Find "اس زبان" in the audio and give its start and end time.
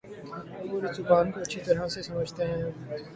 0.83-1.25